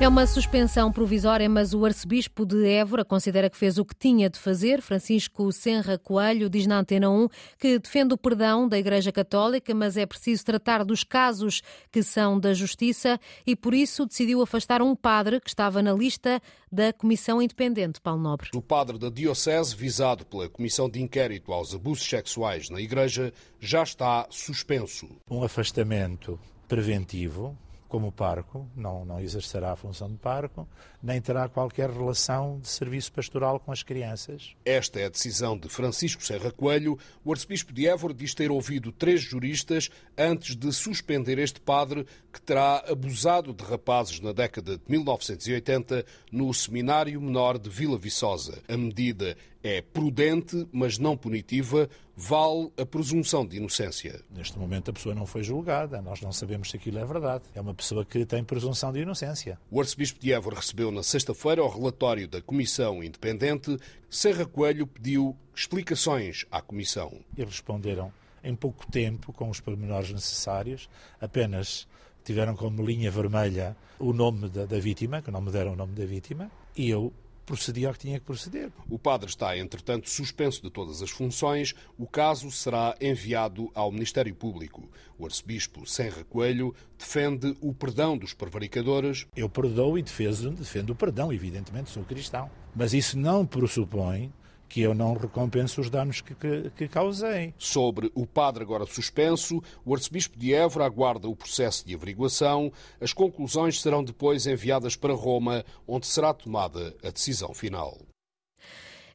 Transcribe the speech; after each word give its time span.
É 0.00 0.08
uma 0.08 0.26
suspensão 0.26 0.90
provisória, 0.90 1.48
mas 1.48 1.72
o 1.72 1.84
arcebispo 1.84 2.44
de 2.44 2.66
Évora 2.66 3.04
considera 3.04 3.48
que 3.48 3.56
fez 3.56 3.78
o 3.78 3.84
que 3.84 3.94
tinha 3.94 4.28
de 4.28 4.36
fazer. 4.36 4.82
Francisco 4.82 5.52
Senra 5.52 5.96
Coelho 5.96 6.50
diz 6.50 6.66
na 6.66 6.80
Antena 6.80 7.08
1 7.08 7.28
que 7.56 7.78
defende 7.78 8.12
o 8.12 8.18
perdão 8.18 8.68
da 8.68 8.76
Igreja 8.76 9.12
Católica, 9.12 9.72
mas 9.72 9.96
é 9.96 10.04
preciso 10.04 10.44
tratar 10.44 10.84
dos 10.84 11.04
casos 11.04 11.62
que 11.92 12.02
são 12.02 12.40
da 12.40 12.52
Justiça 12.52 13.20
e 13.46 13.54
por 13.54 13.72
isso 13.72 14.04
decidiu 14.04 14.42
afastar 14.42 14.82
um 14.82 14.96
padre 14.96 15.40
que 15.40 15.48
estava 15.48 15.80
na 15.80 15.92
lista 15.92 16.42
da 16.70 16.92
Comissão 16.92 17.40
Independente, 17.40 18.00
Paulo 18.00 18.20
Nobre. 18.20 18.50
O 18.52 18.60
padre 18.60 18.98
da 18.98 19.08
Diocese, 19.08 19.76
visado 19.76 20.26
pela 20.26 20.48
Comissão 20.48 20.90
de 20.90 21.00
Inquérito 21.00 21.52
aos 21.52 21.72
Abusos 21.72 22.04
Sexuais 22.04 22.68
na 22.68 22.80
Igreja, 22.80 23.32
já 23.60 23.84
está 23.84 24.26
suspenso. 24.28 25.08
Um 25.30 25.44
afastamento 25.44 26.38
preventivo 26.66 27.56
como 27.94 28.10
parco, 28.10 28.68
não, 28.74 29.04
não 29.04 29.20
exercerá 29.20 29.70
a 29.70 29.76
função 29.76 30.10
de 30.10 30.16
parco, 30.16 30.66
nem 31.00 31.20
terá 31.20 31.48
qualquer 31.48 31.90
relação 31.90 32.58
de 32.58 32.66
serviço 32.66 33.12
pastoral 33.12 33.60
com 33.60 33.70
as 33.70 33.84
crianças. 33.84 34.56
Esta 34.64 34.98
é 34.98 35.04
a 35.04 35.08
decisão 35.08 35.56
de 35.56 35.68
Francisco 35.68 36.24
Serra 36.24 36.50
Coelho. 36.50 36.98
O 37.24 37.30
arcebispo 37.30 37.72
de 37.72 37.86
Évora 37.86 38.12
diz 38.12 38.34
ter 38.34 38.50
ouvido 38.50 38.90
três 38.90 39.20
juristas 39.20 39.90
antes 40.18 40.56
de 40.56 40.72
suspender 40.72 41.38
este 41.38 41.60
padre 41.60 42.04
que 42.32 42.42
terá 42.42 42.82
abusado 42.88 43.54
de 43.54 43.62
rapazes 43.62 44.18
na 44.18 44.32
década 44.32 44.76
de 44.76 44.82
1980 44.88 46.04
no 46.32 46.52
Seminário 46.52 47.20
Menor 47.20 47.60
de 47.60 47.70
Vila 47.70 47.96
Viçosa. 47.96 48.60
A 48.66 48.76
medida 48.76 49.36
é 49.64 49.80
prudente, 49.80 50.68
mas 50.70 50.98
não 50.98 51.16
punitiva, 51.16 51.88
vale 52.14 52.70
a 52.76 52.84
presunção 52.84 53.46
de 53.46 53.56
inocência. 53.56 54.20
Neste 54.30 54.58
momento 54.58 54.90
a 54.90 54.92
pessoa 54.92 55.14
não 55.14 55.24
foi 55.24 55.42
julgada, 55.42 56.02
nós 56.02 56.20
não 56.20 56.30
sabemos 56.30 56.70
se 56.70 56.76
aquilo 56.76 56.98
é 56.98 57.04
verdade. 57.06 57.44
É 57.54 57.60
uma 57.62 57.72
pessoa 57.72 58.04
que 58.04 58.26
tem 58.26 58.44
presunção 58.44 58.92
de 58.92 59.00
inocência. 59.00 59.58
O 59.70 59.80
arcebispo 59.80 60.20
de 60.20 60.34
Évora 60.34 60.56
recebeu 60.56 60.90
na 60.90 61.02
sexta-feira 61.02 61.64
o 61.64 61.68
relatório 61.68 62.28
da 62.28 62.42
Comissão 62.42 63.02
Independente. 63.02 63.78
Serra 64.10 64.44
Coelho 64.44 64.86
pediu 64.86 65.34
explicações 65.56 66.44
à 66.50 66.60
Comissão. 66.60 67.10
Eles 67.34 67.54
responderam 67.54 68.12
em 68.44 68.54
pouco 68.54 68.86
tempo, 68.92 69.32
com 69.32 69.48
os 69.48 69.60
pormenores 69.60 70.12
necessários, 70.12 70.90
apenas 71.18 71.88
tiveram 72.22 72.54
como 72.54 72.84
linha 72.84 73.10
vermelha 73.10 73.74
o 73.98 74.12
nome 74.12 74.50
da, 74.50 74.66
da 74.66 74.78
vítima, 74.78 75.22
que 75.22 75.30
não 75.30 75.40
me 75.40 75.50
deram 75.50 75.72
o 75.72 75.76
nome 75.76 75.94
da 75.94 76.04
vítima, 76.04 76.50
e 76.76 76.90
eu 76.90 77.10
procedi 77.44 77.86
ao 77.86 77.92
que 77.92 78.00
tinha 78.00 78.18
que 78.18 78.26
proceder. 78.26 78.70
O 78.88 78.98
padre 78.98 79.28
está, 79.28 79.56
entretanto, 79.56 80.08
suspenso 80.08 80.62
de 80.62 80.70
todas 80.70 81.02
as 81.02 81.10
funções. 81.10 81.74
O 81.98 82.06
caso 82.06 82.50
será 82.50 82.94
enviado 83.00 83.70
ao 83.74 83.92
Ministério 83.92 84.34
Público. 84.34 84.88
O 85.18 85.24
arcebispo 85.24 85.86
Senra 85.86 86.24
Coelho 86.24 86.74
defende 86.98 87.56
o 87.60 87.72
perdão 87.72 88.16
dos 88.16 88.34
prevaricadores. 88.34 89.26
Eu 89.36 89.48
perdoo 89.48 89.98
e 89.98 90.02
defendo, 90.02 90.50
defendo 90.50 90.90
o 90.90 90.94
perdão, 90.96 91.32
evidentemente, 91.32 91.90
sou 91.90 92.04
cristão. 92.04 92.50
Mas 92.74 92.92
isso 92.92 93.18
não 93.18 93.46
pressupõe 93.46 94.32
que 94.68 94.80
eu 94.80 94.94
não 94.94 95.14
recompenso 95.14 95.80
os 95.80 95.90
danos 95.90 96.20
que, 96.20 96.34
que, 96.34 96.70
que, 96.76 96.88
causei. 96.88 97.54
Sobre 97.58 98.10
o 98.14 98.26
padre 98.26 98.62
agora 98.62 98.86
suspenso, 98.86 99.62
o 99.84 99.94
arcebispo 99.94 100.38
de 100.38 100.54
Évora 100.54 100.86
aguarda 100.86 101.28
o 101.28 101.36
processo 101.36 101.86
de 101.86 101.94
averiguação. 101.94 102.72
As 103.00 103.12
conclusões 103.12 103.80
serão 103.80 104.02
depois 104.02 104.46
enviadas 104.46 104.96
para 104.96 105.14
Roma, 105.14 105.64
onde 105.86 106.06
será 106.06 106.32
tomada 106.32 106.94
a 107.02 107.10
decisão 107.10 107.52
final. 107.54 107.98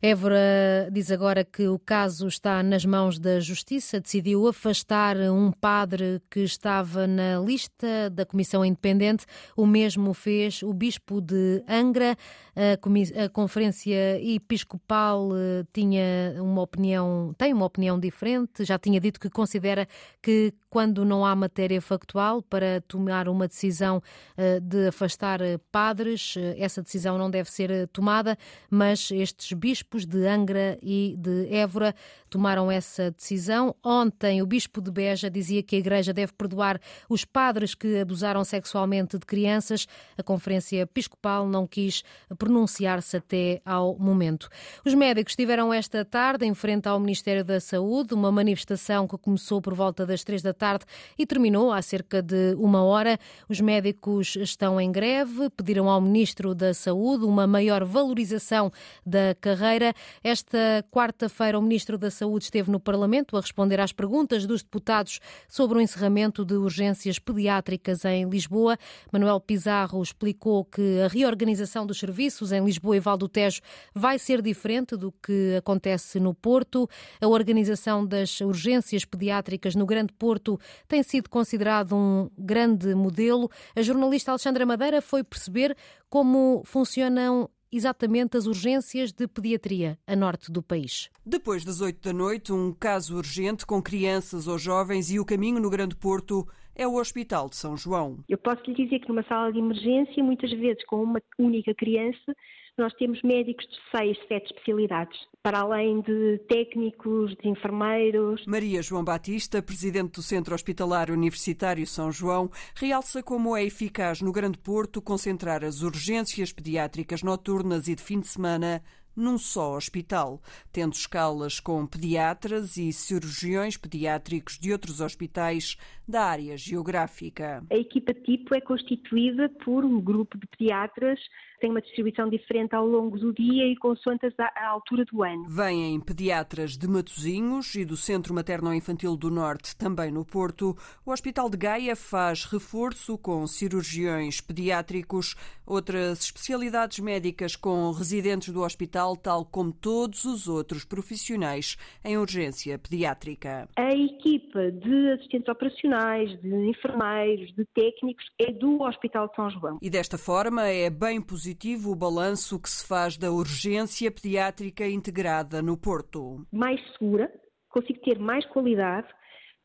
Évora 0.01 0.87
diz 0.93 1.11
agora 1.11 1.43
que 1.43 1.67
o 1.67 1.77
caso 1.77 2.25
está 2.25 2.63
nas 2.63 2.85
mãos 2.85 3.19
da 3.19 3.41
Justiça. 3.41 3.99
Decidiu 3.99 4.47
afastar 4.47 5.17
um 5.17 5.51
padre 5.51 6.21
que 6.31 6.39
estava 6.39 7.05
na 7.05 7.37
lista 7.37 8.09
da 8.09 8.25
Comissão 8.25 8.63
Independente. 8.63 9.25
O 9.57 9.65
mesmo 9.65 10.13
fez 10.13 10.63
o 10.63 10.73
Bispo 10.73 11.19
de 11.19 11.61
Angra. 11.67 12.15
A, 12.55 13.27
Conferência 13.27 14.21
Episcopal 14.23 15.31
eh, 15.35 15.65
tinha 15.73 16.33
uma 16.41 16.61
opinião, 16.61 17.35
tem 17.37 17.53
uma 17.53 17.65
opinião 17.65 17.99
diferente. 17.99 18.63
Já 18.63 18.79
tinha 18.79 19.01
dito 19.01 19.19
que 19.19 19.29
considera 19.29 19.85
que 20.21 20.53
quando 20.69 21.03
não 21.03 21.25
há 21.25 21.35
matéria 21.35 21.81
factual 21.81 22.41
para 22.41 22.81
tomar 22.87 23.27
uma 23.27 23.49
decisão 23.49 24.01
eh, 24.37 24.61
de 24.61 24.87
afastar 24.87 25.41
eh, 25.41 25.57
padres, 25.69 26.35
essa 26.57 26.81
decisão 26.81 27.17
não 27.17 27.29
deve 27.29 27.51
ser 27.51 27.87
tomada, 27.89 28.37
mas 28.69 29.11
estes 29.11 29.51
bispos 29.51 29.88
bispos 29.89 30.05
de 30.05 30.27
Angra 30.27 30.77
e 30.83 31.15
de 31.17 31.47
Évora 31.51 31.95
tomaram 32.29 32.69
essa 32.71 33.09
decisão. 33.09 33.75
Ontem, 33.83 34.39
o 34.39 34.45
bispo 34.45 34.81
de 34.81 34.91
Beja 34.91 35.31
dizia 35.31 35.63
que 35.63 35.75
a 35.75 35.79
Igreja 35.79 36.13
deve 36.13 36.31
perdoar 36.33 36.79
os 37.09 37.25
padres 37.25 37.73
que 37.73 37.97
abusaram 37.97 38.43
sexualmente 38.43 39.17
de 39.17 39.25
crianças. 39.25 39.87
A 40.15 40.21
Conferência 40.21 40.81
Episcopal 40.81 41.47
não 41.47 41.65
quis 41.65 42.03
pronunciar-se 42.37 43.17
até 43.17 43.61
ao 43.65 43.97
momento. 43.97 44.47
Os 44.85 44.93
médicos 44.93 45.31
estiveram 45.31 45.73
esta 45.73 46.05
tarde 46.05 46.45
em 46.45 46.53
frente 46.53 46.87
ao 46.87 46.99
Ministério 46.99 47.43
da 47.43 47.59
Saúde, 47.59 48.13
uma 48.13 48.31
manifestação 48.31 49.07
que 49.07 49.17
começou 49.17 49.59
por 49.59 49.73
volta 49.73 50.05
das 50.05 50.23
três 50.23 50.43
da 50.43 50.53
tarde 50.53 50.85
e 51.17 51.25
terminou 51.25 51.71
há 51.71 51.81
cerca 51.81 52.21
de 52.21 52.53
uma 52.59 52.83
hora. 52.83 53.17
Os 53.47 53.59
médicos 53.59 54.35
estão 54.35 54.79
em 54.79 54.91
greve, 54.91 55.49
pediram 55.49 55.89
ao 55.89 55.99
Ministro 55.99 56.53
da 56.53 56.75
Saúde 56.75 57.25
uma 57.25 57.47
maior 57.47 57.83
valorização 57.83 58.71
da 59.03 59.33
carreira 59.39 59.78
esta 60.23 60.85
quarta-feira, 60.91 61.57
o 61.57 61.61
Ministro 61.61 61.97
da 61.97 62.11
Saúde 62.11 62.45
esteve 62.45 62.71
no 62.71 62.79
Parlamento 62.79 63.37
a 63.37 63.41
responder 63.41 63.79
às 63.79 63.91
perguntas 63.91 64.45
dos 64.45 64.61
deputados 64.61 65.19
sobre 65.47 65.77
o 65.77 65.81
encerramento 65.81 66.45
de 66.45 66.55
urgências 66.55 67.19
pediátricas 67.19 68.05
em 68.05 68.29
Lisboa. 68.29 68.77
Manuel 69.11 69.39
Pizarro 69.39 70.01
explicou 70.01 70.65
que 70.65 71.01
a 71.01 71.07
reorganização 71.07 71.85
dos 71.85 71.99
serviços 71.99 72.51
em 72.51 72.63
Lisboa 72.63 72.97
e 72.97 72.99
Val 72.99 73.17
do 73.17 73.27
Tejo 73.27 73.61
vai 73.93 74.19
ser 74.19 74.41
diferente 74.41 74.95
do 74.95 75.11
que 75.11 75.55
acontece 75.57 76.19
no 76.19 76.33
Porto. 76.33 76.89
A 77.21 77.27
organização 77.27 78.05
das 78.05 78.41
urgências 78.41 79.05
pediátricas 79.05 79.75
no 79.75 79.85
Grande 79.85 80.13
Porto 80.13 80.59
tem 80.87 81.03
sido 81.03 81.29
considerado 81.29 81.95
um 81.95 82.29
grande 82.37 82.93
modelo. 82.95 83.49
A 83.75 83.81
jornalista 83.81 84.31
Alexandra 84.31 84.65
Madeira 84.65 85.01
foi 85.01 85.23
perceber 85.23 85.75
como 86.09 86.63
funcionam 86.65 87.49
exatamente 87.71 88.37
as 88.37 88.45
urgências 88.45 89.11
de 89.11 89.27
pediatria 89.27 89.97
a 90.07 90.15
norte 90.15 90.51
do 90.51 90.61
país. 90.61 91.09
Depois 91.25 91.63
das 91.63 91.81
oito 91.81 92.01
da 92.01 92.13
noite, 92.13 92.51
um 92.51 92.73
caso 92.73 93.15
urgente 93.15 93.65
com 93.65 93.81
crianças 93.81 94.47
ou 94.47 94.57
jovens 94.57 95.11
e 95.11 95.19
o 95.19 95.25
caminho 95.25 95.59
no 95.59 95.69
Grande 95.69 95.95
Porto 95.95 96.47
é 96.75 96.87
o 96.87 96.95
Hospital 96.95 97.49
de 97.49 97.57
São 97.57 97.75
João. 97.75 98.19
Eu 98.29 98.37
posso 98.37 98.63
lhe 98.65 98.73
dizer 98.73 98.99
que 98.99 99.09
numa 99.09 99.23
sala 99.23 99.51
de 99.51 99.59
emergência, 99.59 100.23
muitas 100.23 100.49
vezes 100.51 100.83
com 100.85 101.03
uma 101.03 101.21
única 101.37 101.73
criança, 101.73 102.33
nós 102.79 102.93
temos 102.93 103.21
médicos 103.21 103.65
de 103.67 103.77
seis, 103.91 104.17
sete 104.27 104.53
especialidades, 104.53 105.19
para 105.43 105.59
além 105.59 106.01
de 106.01 106.39
técnicos, 106.47 107.35
de 107.35 107.49
enfermeiros. 107.49 108.43
Maria 108.47 108.81
João 108.81 109.03
Batista, 109.03 109.61
presidente 109.61 110.13
do 110.13 110.21
Centro 110.21 110.55
Hospitalar 110.55 111.11
Universitário 111.11 111.85
São 111.85 112.11
João, 112.11 112.49
realça 112.75 113.21
como 113.21 113.55
é 113.55 113.63
eficaz 113.63 114.21
no 114.21 114.31
Grande 114.31 114.57
Porto 114.57 115.01
concentrar 115.01 115.63
as 115.63 115.81
urgências 115.81 116.51
pediátricas 116.51 117.21
noturnas 117.21 117.87
e 117.87 117.95
de 117.95 118.01
fim 118.01 118.19
de 118.19 118.27
semana 118.27 118.81
num 119.15 119.37
só 119.37 119.75
hospital, 119.75 120.41
tendo 120.71 120.93
escalas 120.93 121.59
com 121.59 121.85
pediatras 121.85 122.77
e 122.77 122.93
cirurgiões 122.93 123.75
pediátricos 123.75 124.57
de 124.57 124.71
outros 124.71 125.01
hospitais 125.01 125.75
da 126.07 126.23
área 126.23 126.55
geográfica. 126.57 127.63
A 127.69 127.75
equipa 127.75 128.13
tipo 128.13 128.55
é 128.55 128.61
constituída 128.61 129.49
por 129.63 129.83
um 129.83 129.99
grupo 129.99 130.37
de 130.37 130.47
pediatras 130.47 131.19
tem 131.59 131.69
uma 131.69 131.81
distribuição 131.81 132.29
diferente 132.29 132.75
ao 132.75 132.85
longo 132.87 133.17
do 133.17 133.33
dia 133.33 133.67
e 133.67 133.75
consoante 133.75 134.25
a 134.39 134.67
altura 134.67 135.05
do 135.05 135.23
ano. 135.23 135.45
Vêm 135.47 135.99
pediatras 135.99 136.77
de 136.77 136.87
Matosinhos 136.87 137.75
e 137.75 137.85
do 137.85 137.97
Centro 137.97 138.33
Materno-Infantil 138.33 139.15
do 139.15 139.29
Norte, 139.29 139.75
também 139.75 140.11
no 140.11 140.25
Porto. 140.25 140.75
O 141.05 141.11
Hospital 141.11 141.49
de 141.49 141.57
Gaia 141.57 141.95
faz 141.95 142.45
reforço 142.45 143.17
com 143.17 143.45
cirurgiões 143.45 144.41
pediátricos, 144.41 145.35
outras 145.65 146.21
especialidades 146.21 146.99
médicas 146.99 147.55
com 147.55 147.91
residentes 147.91 148.53
do 148.53 148.61
hospital, 148.61 149.15
tal 149.15 149.45
como 149.45 149.71
todos 149.71 150.25
os 150.25 150.47
outros 150.47 150.85
profissionais 150.85 151.77
em 152.03 152.17
urgência 152.17 152.77
pediátrica. 152.77 153.67
A 153.75 153.93
equipa 153.93 154.71
de 154.71 155.11
assistentes 155.11 155.49
operacionais, 155.49 156.39
de 156.41 156.55
enfermeiros, 156.69 157.53
de 157.55 157.65
técnicos 157.75 158.25
é 158.39 158.51
do 158.51 158.81
Hospital 158.81 159.27
de 159.27 159.35
São 159.35 159.49
João. 159.49 159.77
E 159.81 159.89
desta 159.89 160.17
forma 160.17 160.65
é 160.65 160.89
bem 160.89 161.21
positivo 161.21 161.48
positivo 161.49 161.91
o 161.91 161.95
balanço 161.95 162.59
que 162.59 162.69
se 162.69 162.85
faz 162.85 163.17
da 163.17 163.31
urgência 163.31 164.11
pediátrica 164.11 164.87
integrada 164.87 165.63
no 165.63 165.75
Porto. 165.75 166.45
Mais 166.51 166.79
segura, 166.91 167.31
consigo 167.69 167.99
ter 168.01 168.19
mais 168.19 168.45
qualidade, 168.45 169.07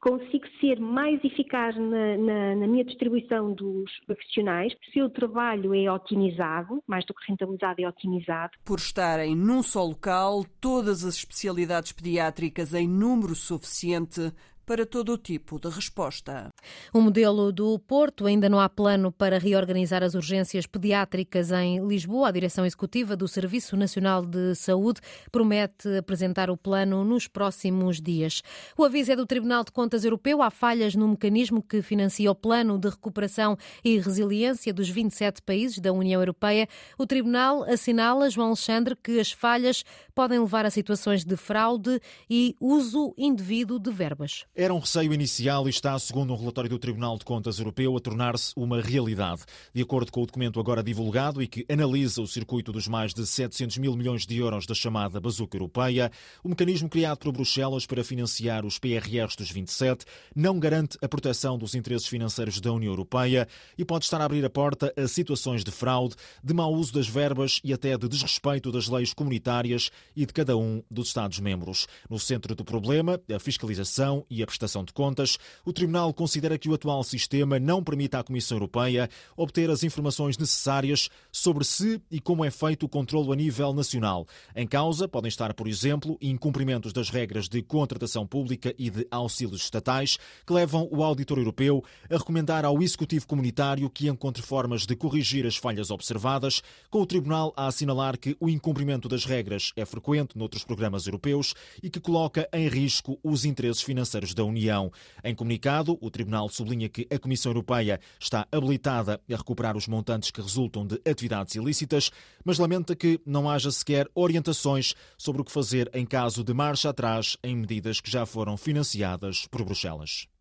consigo 0.01 0.47
ser 0.61 0.81
mais 0.81 1.23
eficaz 1.23 1.77
na, 1.77 2.17
na, 2.17 2.57
na, 2.57 2.67
minha 2.67 2.85
distribuição 2.85 3.53
dos 3.53 3.91
profissionais, 4.07 4.73
o 4.73 4.93
seu 4.93 5.11
trabalho 5.11 5.75
é 5.75 5.91
otimizado, 5.93 6.83
mais 6.87 7.05
do 7.05 7.13
que 7.13 7.31
rentabilizado, 7.31 7.83
é 7.83 7.89
otimizado. 7.89 8.53
Por 8.65 8.79
estarem 8.79 9.37
num 9.37 9.63
só 9.63 9.85
local, 9.85 10.43
todas 10.61 11.05
as 11.05 11.17
especialidades 11.17 11.93
pediátricas 11.93 12.73
em 12.73 12.89
número 12.89 13.35
suficiente 13.35 14.33
para 14.67 14.87
todo 14.87 15.13
o 15.13 15.19
tipo 15.19 15.59
de 15.59 15.69
resposta. 15.69 16.49
O 16.93 17.01
modelo 17.01 17.53
do 17.53 17.79
Porto 17.79 18.27
ainda 18.27 18.49
não 18.49 18.59
há 18.59 18.69
plano 18.69 19.13
para 19.13 19.39
reorganizar 19.39 20.03
as 20.03 20.15
urgências 20.15 20.67
pediátricas 20.67 21.51
em 21.51 21.87
Lisboa. 21.87 22.29
A 22.29 22.33
direção 22.33 22.65
executiva 22.65 23.17
do 23.17 23.29
Serviço 23.29 23.77
Nacional 23.77 24.25
de 24.25 24.55
Saúde 24.55 25.01
promete 25.31 25.89
apresentar 25.97 26.51
o 26.51 26.57
plano 26.57 27.05
nos 27.05 27.27
próximos 27.27 28.01
dias. 28.01 28.43
O 28.77 28.85
aviso 28.85 29.13
é 29.13 29.17
do 29.17 29.27
Tribunal 29.27 29.65
de 29.65 29.73
Contas 29.73 30.05
Europeu. 30.05 30.43
Há 30.43 30.51
falhas 30.51 30.95
no 30.95 31.09
mecanismo 31.09 31.63
que 31.63 31.83
financia 31.83 32.31
o 32.31 32.35
plano 32.35 32.79
de 32.79 32.89
recuperação 32.89 33.57
e 33.85 33.99
resiliência 33.99 34.73
dos 34.73 34.89
27 34.89 35.43
países 35.43 35.79
da 35.79 35.93
União 35.93 36.21
Europeia. 36.21 36.67
O 36.99 37.07
Tribunal 37.07 37.65
assinala, 37.65 38.31
João 38.31 38.49
Alexandre, 38.49 38.97
que 38.97 39.21
as 39.21 39.33
falhas 39.33 39.85
podem 40.15 40.39
levar 40.39 40.65
a 40.65 40.71
situações 40.71 41.25
de 41.25 41.37
fraude 41.37 42.01
e 42.31 42.55
uso 42.61 43.15
indevido 43.19 43.79
de 43.79 43.91
verbas. 43.91 44.47
Era 44.57 44.73
um 44.73 44.79
receio 44.79 45.13
inicial 45.13 45.67
e 45.67 45.71
está, 45.71 45.99
segundo 45.99 46.33
um 46.33 46.37
relatório 46.37 46.71
do 46.71 46.79
Tribunal 46.79 47.19
de 47.19 47.25
Contas 47.25 47.59
Europeu, 47.59 47.97
a 47.97 48.01
tornar-se 48.01 48.53
uma 48.57 48.81
realidade. 48.81 49.43
De 49.75 49.83
acordo 49.83 50.13
com 50.13 50.23
o 50.23 50.27
documento 50.27 50.61
agora 50.61 50.81
divulgado 50.81 51.43
e 51.43 51.49
que 51.49 51.67
analisa 51.69 52.23
o 52.23 52.27
circuito 52.29 52.71
dos 52.71 52.87
mais 52.87 53.13
de 53.13 53.27
700 53.27 53.79
mil 53.79 53.97
milhões 53.97 54.25
de 54.25 54.39
euros 54.39 54.65
da 54.65 54.73
chamada 54.73 55.21
bazuca 55.21 55.57
europeia, 55.57 56.09
o 56.45 56.49
mecanismo 56.49 56.89
criado 56.89 57.19
por 57.19 57.33
Bruxelas 57.33 57.85
para 57.85 58.05
financiar 58.05 58.65
os 58.65 58.79
PRRs 58.79 59.35
dos 59.35 59.51
27 59.51 60.05
não 60.37 60.61
garante 60.61 60.97
a 61.03 61.09
proteção 61.09 61.59
dos 61.59 61.75
interesses 61.75 62.07
financeiros 62.07 62.61
da 62.61 62.73
União 62.73 62.93
Europeia 62.93 63.49
e 63.77 63.85
pode 63.85 64.05
estar 64.05 64.21
a 64.21 64.25
abrir 64.25 64.45
a 64.45 64.51
porta 64.51 64.95
a 64.97 65.09
situações 65.09 65.65
de 65.65 65.73
fraude, 65.73 66.15
de 66.45 66.55
mau 66.55 66.73
uso 66.73 66.93
das 66.93 67.09
verbas 67.09 67.61
e 67.65 67.73
até 67.73 67.99
de 67.99 68.09
desrespeito 68.09 68.71
das 68.71 68.87
leis 68.87 69.13
comunitárias 69.13 69.91
e 70.15 70.25
de 70.25 70.33
cada 70.33 70.57
um 70.57 70.81
dos 70.89 71.09
Estados-membros. 71.09 71.89
No 72.09 72.21
centro 72.21 72.55
do 72.55 72.65
problema, 72.65 73.21
a 73.35 73.41
fiscalização 73.41 74.25
e 74.31 74.44
a 74.44 74.44
prestação 74.47 74.85
de 74.85 74.93
contas, 74.93 75.39
o 75.65 75.73
Tribunal 75.73 76.13
considera 76.13 76.59
que 76.59 76.69
o 76.69 76.75
atual 76.75 77.03
sistema 77.03 77.59
não 77.59 77.83
permite 77.83 78.17
à 78.17 78.23
Comissão 78.23 78.57
Europeia 78.57 79.09
obter 79.37 79.71
as 79.71 79.83
informações 79.83 80.39
necessárias 80.39 81.09
sobre 81.31 81.65
se 81.65 82.01
e 82.11 82.21
como 82.21 82.45
é 82.45 82.51
feito 82.51 82.87
o 82.87 82.89
controlo 82.89 83.33
a 83.33 83.37
nível 83.37 83.73
nacional. 83.73 84.27
Em 84.55 84.67
causa 84.67 85.09
podem 85.09 85.29
estar, 85.29 85.55
por 85.55 85.69
exemplo, 85.69 86.19
incumprimentos 86.21 86.93
das 86.93 87.11
regras 87.11 87.49
de 87.49 87.63
contratação 87.63 88.27
pública 88.27 88.75
e 88.79 88.91
de 88.91 89.07
auxílios 89.11 89.63
estatais, 89.63 90.19
que 90.47 90.53
levam 90.53 90.89
o 90.91 91.03
auditor 91.03 91.39
europeu 91.39 91.83
a 92.11 92.17
recomendar 92.17 92.65
ao 92.65 92.83
Executivo 92.83 93.27
Comunitário 93.27 93.89
que 93.91 94.09
encontre 94.09 94.43
formas 94.43 94.87
de 94.87 94.97
corrigir 94.97 95.47
as 95.47 95.57
falhas 95.57 95.91
observadas, 95.91 96.63
com 96.91 97.01
o 97.01 97.07
Tribunal 97.07 97.53
a 97.57 97.67
assinalar 97.67 98.19
que 98.19 98.37
o 98.41 98.49
incumprimento 98.49 99.09
das 99.09 99.25
regras 99.25 99.73
é 99.77 99.85
frequente 99.85 100.37
noutros 100.37 100.65
programas 100.65 101.07
europeus 101.07 101.55
e 101.83 101.89
que 101.89 102.01
coloca 102.01 102.49
em 102.53 102.69
risco 102.69 103.19
os 103.23 103.45
interesses 103.45 103.83
financeiros 103.83 104.34
da 104.35 104.45
União. 104.45 104.91
Em 105.23 105.35
comunicado, 105.35 105.97
o 106.01 106.11
Tribunal 106.11 106.49
sublinha 106.49 106.89
que 106.89 107.07
a 107.11 107.19
Comissão 107.19 107.51
Europeia 107.51 108.01
está 108.19 108.47
habilitada 108.51 109.21
a 109.31 109.37
recuperar 109.37 109.77
os 109.77 109.87
montantes 109.87 110.31
que 110.31 110.41
resultam 110.41 110.87
de 110.87 111.01
atividades 111.09 111.55
ilícitas, 111.55 112.11
mas 112.45 112.59
lamenta 112.59 112.95
que 112.95 113.21
não 113.25 113.49
haja 113.49 113.71
sequer 113.71 114.09
orientações 114.15 114.95
sobre 115.17 115.43
o 115.43 115.45
que 115.45 115.53
fazer 115.53 115.91
em 115.95 116.05
caso 116.05 116.45
de 116.45 116.53
marcha 116.53 116.91
atrás 116.91 117.37
em 117.43 117.57
medidas 117.57 118.01
que 118.01 118.11
já 118.11 118.27
foram 118.27 118.57
financiadas 118.57 119.47
por 119.47 119.65
Bruxelas. 119.65 120.34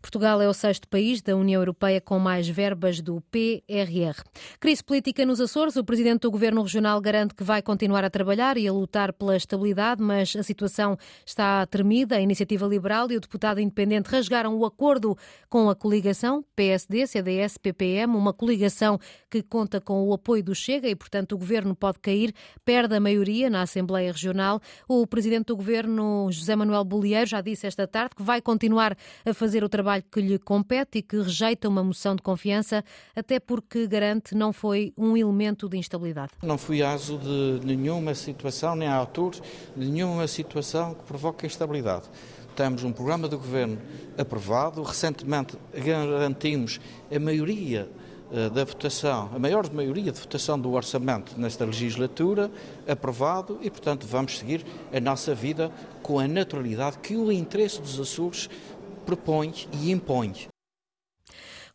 Portugal 0.00 0.40
é 0.40 0.48
o 0.48 0.54
sexto 0.54 0.88
país 0.88 1.22
da 1.22 1.36
União 1.36 1.60
Europeia 1.60 2.00
com 2.00 2.18
mais 2.18 2.48
verbas 2.48 3.00
do 3.00 3.20
PRR. 3.30 4.22
Crise 4.60 4.82
política 4.82 5.24
nos 5.24 5.40
Açores. 5.40 5.76
O 5.76 5.84
presidente 5.84 6.22
do 6.22 6.30
governo 6.30 6.62
regional 6.62 7.00
garante 7.00 7.34
que 7.34 7.44
vai 7.44 7.62
continuar 7.62 8.04
a 8.04 8.10
trabalhar 8.10 8.56
e 8.56 8.66
a 8.66 8.72
lutar 8.72 9.12
pela 9.12 9.36
estabilidade, 9.36 10.02
mas 10.02 10.34
a 10.36 10.42
situação 10.42 10.96
está 11.24 11.64
tremida. 11.66 12.16
A 12.16 12.20
iniciativa 12.20 12.66
liberal 12.66 13.10
e 13.10 13.16
o 13.16 13.20
deputado 13.20 13.60
independente 13.60 14.08
rasgaram 14.08 14.56
o 14.56 14.64
acordo 14.64 15.16
com 15.48 15.70
a 15.70 15.74
coligação 15.74 16.44
PSD, 16.56 17.06
CDS, 17.06 17.58
PPM, 17.58 18.16
uma 18.16 18.32
coligação 18.32 18.98
que 19.30 19.42
conta 19.42 19.80
com 19.80 20.02
o 20.08 20.12
apoio 20.12 20.42
do 20.42 20.54
Chega 20.54 20.88
e, 20.88 20.94
portanto, 20.94 21.32
o 21.32 21.38
governo 21.38 21.74
pode 21.74 21.98
cair, 21.98 22.32
perde 22.64 22.94
a 22.94 23.00
maioria 23.00 23.48
na 23.48 23.62
Assembleia 23.62 24.12
Regional. 24.12 24.60
O 24.88 25.06
presidente 25.06 25.46
do 25.46 25.56
governo, 25.56 26.28
José 26.30 26.56
Manuel 26.56 26.84
Bolieiro, 26.84 27.26
já 27.26 27.40
disse 27.40 27.66
esta 27.66 27.86
tarde 27.86 28.16
que 28.16 28.22
vai 28.22 28.40
continuar 28.40 28.96
a 29.24 29.34
fazer 29.34 29.57
fazer 29.58 29.64
o 29.64 29.68
trabalho 29.68 30.04
que 30.10 30.20
lhe 30.20 30.38
compete 30.38 30.98
e 30.98 31.02
que 31.02 31.16
rejeita 31.16 31.68
uma 31.68 31.82
moção 31.82 32.14
de 32.14 32.22
confiança, 32.22 32.84
até 33.14 33.40
porque 33.40 33.86
garante 33.86 34.34
não 34.34 34.52
foi 34.52 34.92
um 34.96 35.16
elemento 35.16 35.68
de 35.68 35.76
instabilidade. 35.76 36.32
Não 36.42 36.56
fui 36.56 36.82
aso 36.82 37.18
de 37.18 37.66
nenhuma 37.66 38.14
situação, 38.14 38.76
nem 38.76 38.88
autor 38.88 39.34
de 39.76 39.90
nenhuma 39.90 40.26
situação 40.28 40.94
que 40.94 41.02
provoque 41.04 41.46
instabilidade. 41.46 42.04
Temos 42.54 42.84
um 42.84 42.92
programa 42.92 43.28
do 43.28 43.36
governo 43.36 43.78
aprovado, 44.16 44.82
recentemente 44.82 45.56
garantimos 45.74 46.80
a 47.14 47.18
maioria 47.18 47.88
eh, 48.30 48.50
da 48.50 48.62
votação, 48.62 49.30
a 49.34 49.38
maior 49.38 49.72
maioria 49.72 50.12
de 50.12 50.20
votação 50.20 50.60
do 50.60 50.72
orçamento 50.72 51.32
nesta 51.40 51.64
legislatura, 51.64 52.50
aprovado 52.86 53.58
e, 53.62 53.70
portanto, 53.70 54.06
vamos 54.06 54.38
seguir 54.38 54.66
a 54.92 55.00
nossa 55.00 55.34
vida 55.34 55.72
com 56.02 56.18
a 56.18 56.28
naturalidade 56.28 56.98
que 56.98 57.16
o 57.16 57.32
interesse 57.32 57.80
dos 57.80 57.98
Açores 57.98 58.50
propõe 59.08 59.66
e 59.72 59.90
impõe. 59.90 60.48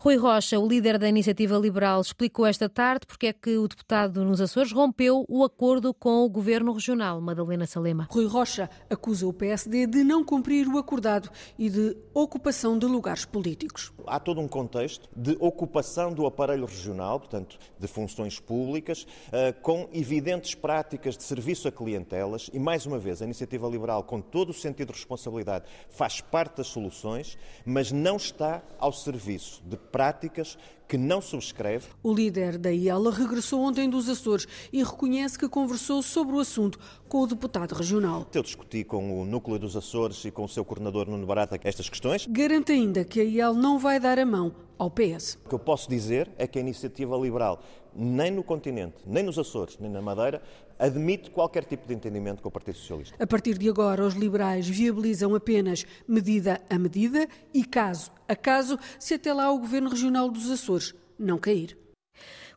Rui 0.04 0.18
Rocha, 0.18 0.60
o 0.60 0.68
líder 0.68 1.00
da 1.00 1.08
Iniciativa 1.08 1.58
Liberal, 1.58 2.02
explicou 2.02 2.46
esta 2.46 2.68
tarde 2.68 3.08
porque 3.08 3.28
é 3.28 3.32
que 3.32 3.58
o 3.58 3.70
deputado 3.70 4.26
nos 4.26 4.42
Açores 4.42 4.74
rompeu 4.74 5.24
o 5.30 5.46
acordo 5.46 5.94
com 5.94 6.26
o 6.26 6.30
governo 6.30 6.74
regional. 6.74 7.22
Madalena 7.22 7.66
Salema. 7.66 8.10
Rui 8.12 8.28
Rocha 8.28 8.70
acusa 8.90 9.26
o 9.26 9.32
PSD 9.32 9.88
de 9.88 10.04
não 10.04 10.22
cumprir 10.22 10.68
o 10.68 10.78
acordado 10.78 11.30
e 11.58 11.70
de 11.70 11.96
ocupação 12.14 12.78
de 12.78 12.86
lugares 12.86 13.24
políticos. 13.24 13.94
Há 14.06 14.20
todo 14.20 14.42
um 14.42 14.48
contexto 14.50 15.08
de 15.16 15.38
ocupação 15.40 16.14
do 16.14 16.26
aparelho 16.26 16.66
regional, 16.66 17.22
portanto, 17.22 17.58
de 17.80 17.88
funções 17.88 18.42
públicas, 18.42 19.08
eh, 19.32 19.54
com 19.54 19.88
evidentes 19.94 20.54
práticas 20.54 21.16
de 21.16 21.24
serviço 21.24 21.66
a 21.70 21.72
clientelas 21.72 22.50
e, 22.52 22.60
mais 22.60 22.86
uma 22.86 23.00
vez, 23.00 23.22
a 23.22 23.26
Iniciativa 23.26 23.70
Liberal, 23.70 24.04
com 24.04 24.20
todo 24.20 24.50
o 24.50 24.54
sentido 24.54 24.88
de 24.88 25.00
responsabilidade, 25.00 25.64
faz 25.90 26.20
parte 26.20 26.58
das 26.58 26.68
soluções, 26.68 27.38
mas 27.66 27.90
não 27.90 28.18
está 28.18 28.62
ao 28.78 28.92
serviço 28.92 29.64
de 29.66 29.78
práticas 29.94 30.57
que 30.88 30.98
não 30.98 31.22
subscreve. 31.22 31.86
O 32.01 32.12
líder 32.12 32.57
da 32.57 32.72
IELA 32.72 33.12
regressou 33.12 33.62
ontem 33.62 33.88
dos 33.88 34.10
Açores 34.10 34.48
e 34.74 34.84
reconhece 34.84 35.38
que 35.38 35.48
conversou 35.48 36.01
sobre 36.01 36.36
o 36.36 36.40
assunto 36.40 36.80
com 37.07 37.19
o 37.19 37.28
deputado 37.28 37.74
regional. 37.74 38.25
Eu 38.34 38.42
discuti 38.42 38.84
com 38.84 39.22
o 39.22 39.24
núcleo 39.24 39.60
dos 39.60 39.78
Açores 39.78 40.25
e 40.25 40.31
com 40.31 40.45
o 40.45 40.50
seu 40.50 40.66
coordenador 40.66 41.07
Nuno 41.07 41.28
Barata 41.28 41.60
estas 41.63 41.88
questões. 41.90 42.25
Garante 42.28 42.72
ainda 42.72 43.06
que 43.06 43.22
a 43.22 43.24
IEL 43.24 43.54
não 43.54 43.78
vai 43.78 44.00
dar 44.00 44.18
a 44.18 44.25
mão 44.25 44.56
ao 44.80 44.90
PS. 44.90 45.38
O 45.45 45.50
que 45.50 45.56
eu 45.56 45.60
posso 45.60 45.88
dizer 45.88 46.28
é 46.40 46.48
que 46.48 46.57
a 46.57 46.62
iniciativa 46.62 47.16
liberal, 47.16 47.62
nem 47.95 48.31
no 48.31 48.44
continente, 48.44 48.95
nem 49.06 49.24
nos 49.24 49.38
Açores, 49.38 49.78
nem 49.80 49.92
na 49.92 50.01
Madeira, 50.01 50.42
admite 50.85 51.31
qualquer 51.31 51.63
tipo 51.66 51.87
de 51.87 51.94
entendimento 51.94 52.42
com 52.42 52.49
o 52.49 52.52
Partido 52.52 52.78
Socialista. 52.78 53.16
A 53.18 53.25
partir 53.25 53.57
de 53.57 53.69
agora, 53.69 54.06
os 54.06 54.13
liberais 54.13 54.68
viabilizam 54.68 55.33
apenas 55.33 55.85
medida 56.07 56.61
a 56.69 56.78
medida 56.78 57.28
e 57.54 57.63
caso 57.63 58.11
a 58.28 58.35
caso, 58.35 58.80
se 58.99 59.13
até 59.13 59.33
lá 59.33 59.52
o 59.52 59.59
Governo 59.59 59.90
Regional 59.90 60.30
dos 60.30 60.49
Açores 60.49 60.94
não 61.19 61.37
cair. 61.37 61.78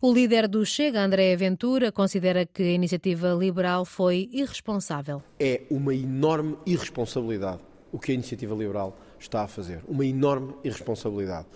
O 0.00 0.12
líder 0.12 0.47
do 0.47 0.64
Chega, 0.64 1.02
André 1.02 1.35
Ventura, 1.37 1.90
considera 1.90 2.47
que 2.47 2.62
a 2.62 2.73
iniciativa 2.73 3.33
liberal 3.33 3.85
foi 3.85 4.28
irresponsável. 4.33 5.23
É 5.38 5.62
uma 5.71 5.95
enorme 5.95 6.56
irresponsabilidade 6.66 7.61
o 7.92 7.99
que 7.99 8.12
a 8.12 8.14
iniciativa 8.14 8.54
liberal 8.54 8.99
está 9.18 9.42
a 9.42 9.49
fazer. 9.49 9.80
Uma 9.88 10.04
enorme 10.04 10.54
irresponsabilidade. 10.62 11.47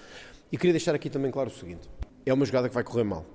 E 0.50 0.56
queria 0.56 0.72
deixar 0.72 0.94
aqui 0.94 1.10
também 1.10 1.30
claro 1.30 1.50
o 1.50 1.52
seguinte: 1.52 1.88
é 2.24 2.32
uma 2.32 2.46
jogada 2.46 2.68
que 2.68 2.74
vai 2.74 2.82
correr 2.82 3.04
mal. 3.04 3.26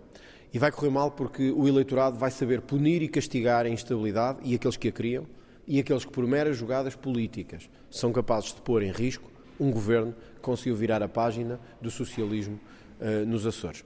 E 0.55 0.57
vai 0.57 0.71
correr 0.71 0.89
mal 0.89 1.11
porque 1.11 1.51
o 1.51 1.67
eleitorado 1.67 2.17
vai 2.17 2.31
saber 2.31 2.61
punir 2.61 3.01
e 3.01 3.09
castigar 3.09 3.65
a 3.65 3.69
instabilidade 3.69 4.39
e 4.41 4.55
aqueles 4.55 4.77
que 4.77 4.87
a 4.87 4.91
criam 4.93 5.27
e 5.67 5.81
aqueles 5.81 6.05
que, 6.05 6.11
por 6.13 6.25
meras 6.25 6.55
jogadas 6.55 6.95
políticas, 6.95 7.69
são 7.91 8.13
capazes 8.13 8.53
de 8.53 8.61
pôr 8.61 8.81
em 8.81 8.89
risco 8.89 9.29
um 9.59 9.69
governo 9.69 10.15
que 10.35 10.39
conseguiu 10.39 10.77
virar 10.77 11.03
a 11.03 11.09
página 11.09 11.59
do 11.81 11.91
socialismo 11.91 12.57
nos 13.27 13.45
Açores. 13.45 13.83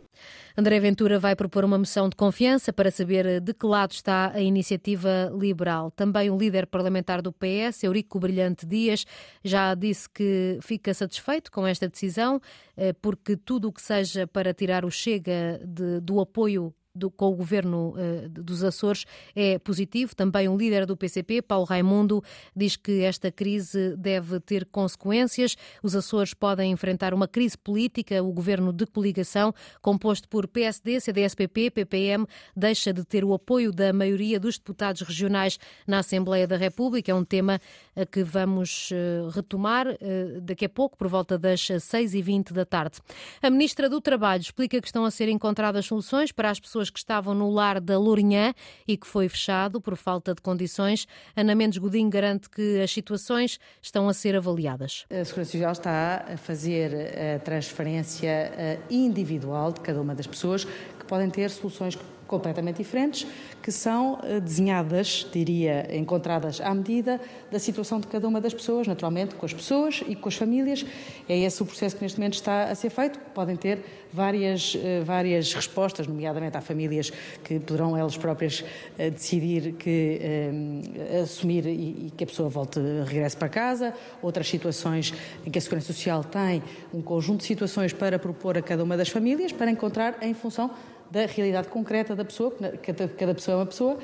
André 0.58 0.80
Ventura 0.80 1.18
vai 1.18 1.36
propor 1.38 1.64
uma 1.64 1.78
moção 1.78 2.10
de 2.10 2.16
confiança 2.18 2.74
para 2.74 2.92
saber 2.92 3.40
de 3.40 3.54
que 3.54 3.66
lado 3.66 3.92
está 3.92 4.32
a 4.34 4.42
iniciativa 4.42 5.32
liberal. 5.34 5.90
Também 5.92 6.30
o 6.30 6.38
líder 6.38 6.68
parlamentar 6.68 7.22
do 7.22 7.32
PS, 7.32 7.84
Eurico 7.84 8.20
Brilhante 8.20 8.66
Dias, 8.66 9.06
já 9.44 9.74
disse 9.74 10.10
que 10.10 10.60
fica 10.62 10.94
satisfeito 10.94 11.50
com 11.50 11.66
esta 11.66 11.88
decisão, 11.88 12.42
eh, 12.76 12.92
porque 12.92 13.38
tudo 13.38 13.70
o 13.70 13.72
que 13.72 13.82
seja 13.82 14.28
para 14.28 14.54
tirar 14.54 14.84
o 14.84 14.92
Chega 14.92 15.62
de, 15.66 16.02
do 16.02 16.20
apoio 16.20 16.74
do, 17.00 17.10
com 17.10 17.28
o 17.28 17.36
governo 17.36 17.96
uh, 17.96 18.30
dos 18.30 18.64
Açores 18.64 19.06
é 19.36 19.58
positivo. 19.58 20.16
Também 20.16 20.48
o 20.48 20.58
líder 20.58 20.86
do 20.86 20.96
PCP, 20.96 21.42
Paulo 21.42 21.66
Raimundo, 21.66 22.24
diz 22.56 22.76
que 22.76 23.02
esta 23.04 23.32
crise 23.32 23.96
deve 23.98 24.40
ter 24.40 24.66
consequências. 24.66 25.56
Os 25.82 25.96
Açores 25.96 26.34
podem 26.34 26.72
enfrentar 26.72 27.14
uma 27.14 27.28
crise 27.28 27.58
política. 27.58 28.22
O 28.22 28.32
governo 28.32 28.74
de 28.74 28.86
coligação, 28.86 29.54
composto 29.82 30.28
por 30.28 30.48
PSD, 30.48 31.00
CDS-PP, 31.00 31.72
PPM, 31.72 32.26
deixa 32.56 32.94
de 32.94 33.04
ter 33.04 33.24
o 33.24 33.34
apoio 33.34 33.72
da 33.72 33.92
maioria 33.94 34.40
dos 34.40 34.58
deputados 34.58 35.02
regionais 35.02 35.58
na 35.88 36.00
Assembleia 36.00 36.46
da 36.46 36.58
República. 36.58 37.12
É 37.12 37.16
um 37.16 37.24
tema 37.24 37.60
a 37.96 38.06
que 38.06 38.24
vamos 38.24 38.92
uh, 38.92 39.30
retomar 39.30 39.88
daqui 40.42 40.66
a 40.66 40.70
pouco, 40.70 40.98
por 40.98 41.08
volta 41.08 41.38
das 41.38 41.62
6h20 41.62 42.52
da 42.52 42.66
tarde. 42.66 43.00
A 43.42 43.50
Ministra 43.50 43.90
do 43.90 44.02
Trabalho 44.02 44.42
explica 44.42 44.82
que 44.82 44.88
estão 44.88 45.06
a 45.06 45.12
ser 45.12 45.30
encontradas 45.30 45.86
soluções 45.86 46.32
para 46.32 46.50
as 46.50 46.60
pessoas 46.60 46.89
que 46.90 47.00
estavam 47.00 47.34
no 47.34 47.50
lar 47.50 47.80
da 47.80 47.98
Lourinhã 47.98 48.54
e 48.88 48.98
que 48.98 49.08
foi 49.08 49.28
fechado 49.30 49.80
por 49.82 49.96
falta 49.96 50.34
de 50.34 50.42
condições. 50.42 51.08
Ana 51.36 51.56
Mendes 51.56 51.78
Godinho 51.78 52.10
garante 52.10 52.50
que 52.50 52.82
as 52.82 52.92
situações 52.92 53.60
estão 53.82 54.08
a 54.10 54.14
ser 54.14 54.36
avaliadas. 54.36 55.06
A 55.10 55.24
Segurança 55.24 55.52
Social 55.52 55.72
está 55.72 56.26
a 56.34 56.38
fazer 56.38 56.92
a 57.36 57.40
transferência 57.40 58.28
eh, 58.28 58.80
individual 58.90 59.72
de 59.72 59.82
cada 59.82 60.02
uma 60.02 60.16
das 60.16 60.28
pessoas 60.28 60.68
podem 61.10 61.30
ter 61.30 61.50
soluções 61.50 61.98
completamente 62.30 62.78
diferentes, 62.78 63.26
que 63.62 63.72
são 63.72 64.20
eh, 64.24 64.40
desenhadas, 64.40 65.28
diria, 65.34 65.90
encontradas 65.98 66.62
à 66.62 66.74
medida 66.74 67.20
da 67.52 67.58
situação 67.58 68.00
de 68.00 68.08
cada 68.08 68.28
uma 68.28 68.40
das 68.40 68.54
pessoas, 68.54 68.88
naturalmente 68.88 69.34
com 69.34 69.46
as 69.46 69.54
pessoas 69.54 70.04
e 70.08 70.16
com 70.16 70.30
as 70.30 70.36
famílias. 70.36 70.86
É 71.28 71.38
esse 71.38 71.62
o 71.62 71.66
processo 71.66 71.96
que 71.96 72.04
neste 72.04 72.20
momento 72.20 72.36
está 72.36 72.66
a 72.66 72.76
ser 72.76 72.92
feito. 72.92 73.20
Podem 73.34 73.56
ter 73.56 73.84
várias, 74.14 74.78
eh, 74.80 75.02
várias 75.04 75.54
respostas, 75.54 76.06
nomeadamente 76.06 76.56
há 76.56 76.62
famílias 76.62 77.12
que 77.44 77.60
poderão 77.60 77.98
elas 77.98 78.16
próprias 78.16 78.64
eh, 78.98 79.10
decidir 79.10 79.74
que 79.74 80.20
assumir 81.24 81.66
e, 81.66 82.14
que 82.16 82.24
a 82.24 82.28
pessoa 82.28 82.48
volte, 82.48 82.80
regresse 83.06 83.36
para 83.36 83.50
casa, 83.50 83.94
outras 84.22 84.48
situações 84.48 85.14
em 85.46 85.50
que 85.50 85.58
a 85.58 85.62
Segurança 85.62 85.92
Social 85.92 86.24
tem 86.24 86.62
um 86.94 87.02
conjunto 87.02 87.40
de 87.40 87.48
situações 87.48 87.92
para 87.92 88.20
propor 88.20 88.56
a 88.58 88.62
cada 88.62 88.84
uma 88.84 88.96
das 88.96 89.10
famílias 89.10 89.52
para 89.52 89.72
encontrar 89.72 90.18
em 90.22 90.34
função 90.34 90.70
da 91.12 91.26
realidade 91.26 91.68
concreta 91.68 92.16
da 92.16 92.24
pessoa, 92.24 92.56
cada, 92.82 93.08
cada 93.08 93.34
pessoa 93.34 93.54
é 93.54 93.58
uma 93.58 93.66
pessoa. 93.66 93.98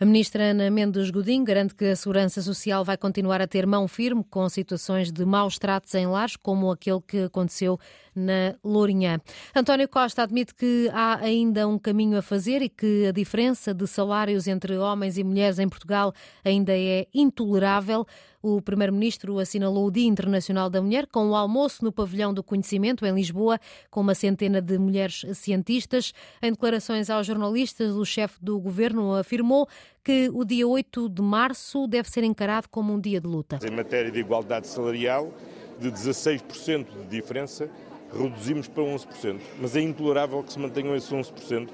A 0.00 0.04
ministra 0.04 0.50
Ana 0.50 0.70
Mendes 0.70 1.10
Godinho 1.10 1.44
garante 1.44 1.74
que 1.74 1.84
a 1.84 1.96
Segurança 1.96 2.40
Social 2.40 2.84
vai 2.84 2.96
continuar 2.96 3.40
a 3.40 3.46
ter 3.46 3.66
mão 3.66 3.86
firme 3.86 4.24
com 4.30 4.48
situações 4.48 5.12
de 5.12 5.24
maus 5.24 5.58
tratos 5.58 5.94
em 5.94 6.06
lares, 6.06 6.36
como 6.36 6.70
aquele 6.70 7.00
que 7.00 7.24
aconteceu 7.24 7.78
na 8.16 8.54
Lourinhã. 8.64 9.20
António 9.54 9.88
Costa 9.88 10.22
admite 10.22 10.54
que 10.54 10.90
há 10.92 11.16
ainda 11.16 11.68
um 11.68 11.78
caminho 11.78 12.18
a 12.18 12.22
fazer 12.22 12.62
e 12.62 12.68
que 12.68 13.06
a 13.06 13.12
diferença 13.12 13.74
de 13.74 13.86
salários 13.86 14.48
entre 14.48 14.76
homens 14.78 15.18
e 15.18 15.24
mulheres 15.24 15.58
em 15.58 15.68
Portugal 15.68 16.12
ainda 16.44 16.72
é 16.76 17.06
intolerável. 17.14 18.06
O 18.42 18.62
Primeiro-Ministro 18.62 19.38
assinalou 19.40 19.86
o 19.86 19.90
Dia 19.90 20.06
Internacional 20.06 20.70
da 20.70 20.80
Mulher 20.80 21.06
com 21.08 21.26
o 21.26 21.30
um 21.30 21.36
almoço 21.36 21.84
no 21.84 21.90
Pavilhão 21.90 22.32
do 22.32 22.44
Conhecimento, 22.44 23.04
em 23.04 23.12
Lisboa, 23.12 23.58
com 23.90 24.00
uma 24.00 24.14
centena 24.14 24.62
de 24.62 24.78
mulheres 24.78 25.26
cientistas. 25.34 26.12
Em 26.40 26.52
declarações 26.52 27.10
aos 27.10 27.26
jornalistas, 27.26 27.94
o 27.96 28.04
chefe 28.04 28.38
do 28.40 28.60
governo 28.60 29.14
afirmou 29.14 29.68
que 30.04 30.30
o 30.32 30.44
dia 30.44 30.66
8 30.66 31.08
de 31.08 31.22
março 31.22 31.88
deve 31.88 32.08
ser 32.08 32.22
encarado 32.22 32.68
como 32.68 32.92
um 32.92 33.00
dia 33.00 33.20
de 33.20 33.26
luta. 33.26 33.58
Em 33.66 33.74
matéria 33.74 34.12
de 34.12 34.20
igualdade 34.20 34.68
salarial, 34.68 35.32
de 35.80 35.90
16% 35.90 36.86
de 37.02 37.06
diferença, 37.08 37.68
reduzimos 38.12 38.68
para 38.68 38.82
11%. 38.82 39.40
Mas 39.60 39.76
é 39.76 39.80
intolerável 39.80 40.42
que 40.42 40.52
se 40.52 40.58
mantenham 40.58 40.94
esses 40.94 41.10
11% 41.10 41.68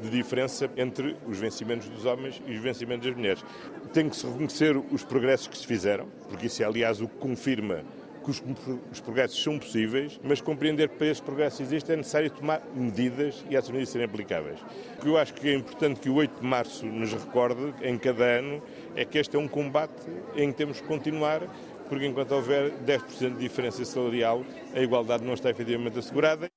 de 0.00 0.10
diferença 0.10 0.70
entre 0.76 1.16
os 1.26 1.38
vencimentos 1.38 1.88
dos 1.88 2.04
homens 2.04 2.40
e 2.46 2.54
os 2.54 2.60
vencimentos 2.60 3.06
das 3.06 3.16
mulheres. 3.16 3.44
Tem 3.92 4.08
que 4.08 4.16
se 4.16 4.26
reconhecer 4.26 4.76
os 4.76 5.04
progressos 5.04 5.48
que 5.48 5.58
se 5.58 5.66
fizeram, 5.66 6.06
porque 6.28 6.46
isso 6.46 6.62
é, 6.62 6.66
aliás, 6.66 7.00
o 7.00 7.08
que 7.08 7.16
confirma 7.16 7.82
que 8.24 8.30
os, 8.30 8.42
os, 8.92 9.00
progressos 9.00 9.42
são 9.42 9.58
possíveis, 9.58 10.20
mas 10.22 10.40
compreender 10.40 10.90
que 10.90 10.96
para 10.96 11.06
esses 11.06 11.20
progressos 11.20 11.60
existem 11.60 11.94
é 11.94 11.96
necessário 11.96 12.30
tomar 12.30 12.62
medidas 12.74 13.44
e 13.48 13.56
essas 13.56 13.70
medidas 13.70 13.88
serem 13.88 14.04
aplicáveis. 14.06 14.60
O 14.98 15.02
que 15.02 15.08
eu 15.08 15.16
acho 15.16 15.32
que 15.32 15.48
é 15.48 15.54
importante 15.54 16.00
que 16.00 16.10
o 16.10 16.14
8 16.14 16.40
de 16.40 16.46
março 16.46 16.84
nos 16.84 17.12
recorde, 17.12 17.74
em 17.82 17.96
cada 17.96 18.24
ano, 18.24 18.62
é 18.94 19.04
que 19.04 19.18
este 19.18 19.36
é 19.36 19.38
um 19.38 19.48
combate 19.48 20.06
em 20.36 20.50
que 20.52 20.58
temos 20.58 20.80
que 20.80 20.86
continuar, 20.86 21.42
porque 21.88 22.06
enquanto 22.06 22.32
houver 22.32 22.72
10% 22.84 23.34
de 23.34 23.38
diferença 23.38 23.84
salarial, 23.84 24.44
a 24.74 24.80
igualdade 24.80 25.24
não 25.24 25.34
está 25.34 25.50
efetivamente 25.50 25.98
assegurada. 25.98 26.48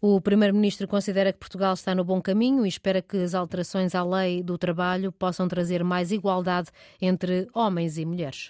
O 0.00 0.20
Primeiro-Ministro 0.20 0.86
considera 0.86 1.32
que 1.32 1.38
Portugal 1.38 1.72
está 1.72 1.94
no 1.94 2.04
bom 2.04 2.20
caminho 2.20 2.66
e 2.66 2.68
espera 2.68 3.00
que 3.00 3.16
as 3.16 3.34
alterações 3.34 3.94
à 3.94 4.04
lei 4.04 4.42
do 4.42 4.58
trabalho 4.58 5.10
possam 5.10 5.48
trazer 5.48 5.82
mais 5.82 6.12
igualdade 6.12 6.68
entre 7.00 7.48
homens 7.54 7.96
e 7.96 8.04
mulheres. 8.04 8.42